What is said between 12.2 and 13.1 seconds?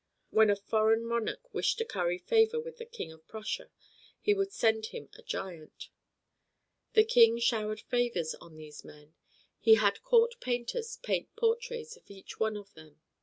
one of them.